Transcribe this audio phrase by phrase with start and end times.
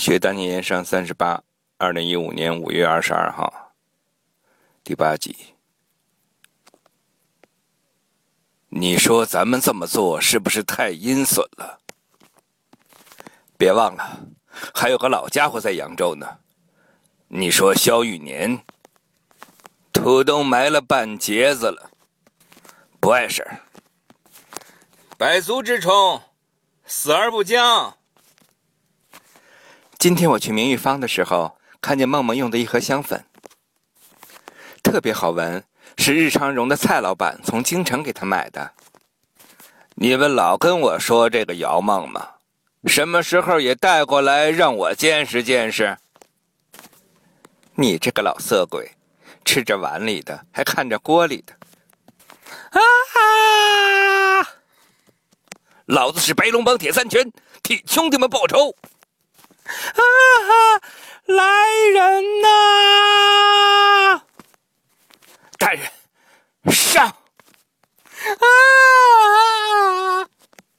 [0.00, 1.42] 学当年上三十八，
[1.76, 3.74] 二零一五年五月二十二号，
[4.82, 5.36] 第八集。
[8.70, 11.78] 你说咱们这么做是不是太阴损了？
[13.58, 14.26] 别忘了，
[14.72, 16.26] 还有个老家伙在扬州呢。
[17.28, 18.58] 你说萧玉年，
[19.92, 21.90] 土都埋了半截子了，
[22.98, 23.60] 不碍事儿。
[25.18, 26.22] 百足之虫，
[26.86, 27.98] 死而不僵。
[30.00, 33.22] 今天我去明玉坊的时候，看见梦梦用的一盒香粉，
[34.82, 35.62] 特别好闻，
[35.98, 38.72] 是日常荣的蔡老板从京城给他买的。
[39.96, 42.26] 你们老跟我说这个姚梦吗？
[42.86, 45.98] 什么时候也带过来让我见识见识？
[47.74, 48.90] 你这个老色鬼，
[49.44, 51.52] 吃着碗里的，还看着锅里的。
[52.70, 52.80] 啊！
[55.84, 57.30] 老子是白龙帮铁三拳，
[57.62, 58.74] 替兄弟们报仇。
[59.94, 60.02] 啊
[60.48, 60.80] 哈！
[61.26, 61.44] 来
[61.94, 62.48] 人呐！
[65.58, 65.90] 大人，
[66.72, 67.06] 上！
[67.06, 68.44] 啊！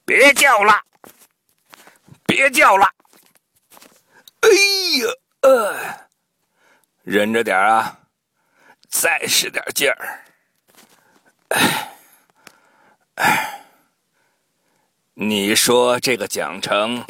[0.06, 0.82] 别叫了，
[2.26, 2.86] 别叫了！
[4.42, 4.50] 哎
[5.00, 5.08] 呀，
[5.42, 6.10] 呃，
[7.04, 8.00] 忍着点啊，
[8.90, 10.26] 再使点劲儿。
[11.50, 11.94] 哎，
[13.16, 13.64] 哎，
[15.14, 17.06] 你说这个奖惩？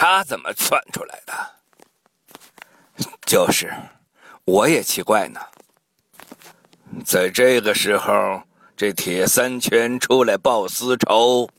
[0.00, 1.32] 他怎么窜出来的？
[3.26, 3.74] 就是，
[4.44, 5.40] 我也奇怪呢。
[7.04, 8.40] 在这个时候，
[8.76, 11.50] 这铁三圈出来报私仇，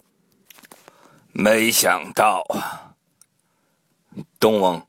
[1.34, 2.96] 没想到啊！
[4.40, 4.88] 东翁，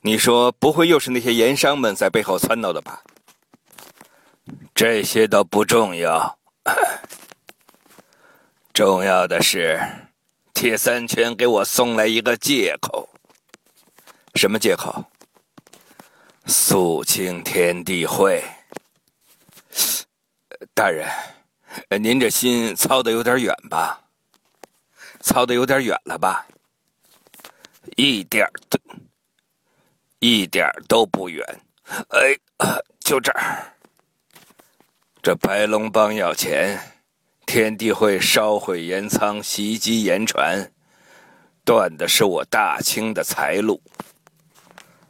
[0.00, 3.04] 你说不会又是那些盐商们在背后撺掇的吧？
[4.74, 6.36] 这些倒不重要，
[8.72, 9.80] 重要的是。
[10.62, 13.08] 铁三圈给我送来一个借口，
[14.36, 15.04] 什么借口？
[16.46, 18.44] 肃清天地会。
[20.72, 21.04] 大人，
[22.00, 24.04] 您这心操的有点远吧？
[25.18, 26.46] 操的有点远了吧？
[27.96, 28.78] 一点都，
[30.20, 31.44] 一点都不远。
[32.10, 32.38] 哎，
[33.00, 33.74] 就这儿。
[35.20, 36.91] 这白龙帮要钱。
[37.54, 40.72] 天地会烧毁盐仓，袭击盐船，
[41.66, 43.82] 断的是我大清的财路。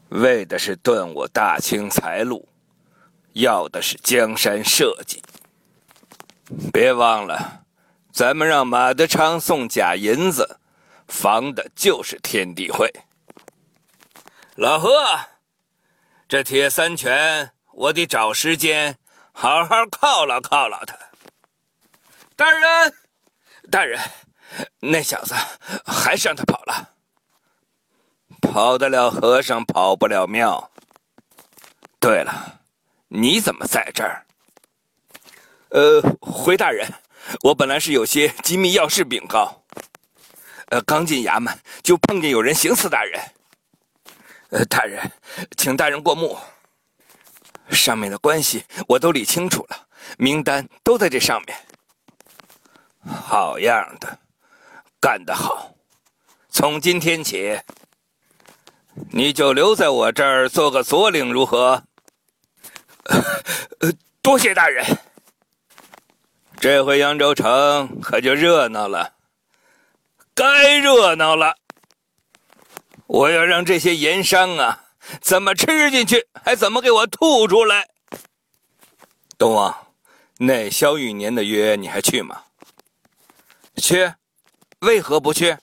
[0.08, 2.48] 为的是断我大清财路，
[3.34, 5.22] 要的是江山社稷。
[6.72, 7.62] 别忘了，
[8.10, 10.58] 咱们让马德昌送假银子，
[11.06, 12.92] 防的就是天地会。
[14.56, 14.90] 老何，
[16.26, 18.98] 这铁三拳，我得找时间
[19.30, 20.98] 好好犒劳犒劳他。
[22.36, 22.94] 大人，
[23.70, 24.00] 大人，
[24.80, 25.34] 那小子
[25.84, 26.90] 还是让他跑了。
[28.40, 30.70] 跑得了和尚跑不了庙。
[32.00, 32.60] 对了，
[33.08, 34.26] 你怎么在这儿？
[35.70, 36.86] 呃，回大人，
[37.42, 39.64] 我本来是有些机密要事禀告。
[40.68, 43.20] 呃，刚进衙门就碰见有人行刺大人。
[44.50, 45.12] 呃，大人，
[45.56, 46.36] 请大人过目。
[47.70, 49.86] 上面的关系我都理清楚了，
[50.18, 51.56] 名单都在这上面。
[53.04, 54.18] 好样的，
[55.00, 55.74] 干得好！
[56.48, 57.60] 从今天起，
[59.10, 61.82] 你就留在我这儿做个左领，如何？
[64.22, 64.84] 多谢大人。
[66.60, 69.14] 这回扬州城可就热闹了，
[70.34, 71.56] 该热闹了。
[73.06, 74.84] 我要让这些盐商啊，
[75.20, 77.88] 怎么吃进去，还怎么给我吐出来。
[79.36, 79.88] 东王，
[80.38, 82.44] 那萧玉年的约你还去吗？
[83.82, 84.14] 去，
[84.82, 85.58] 为何不去？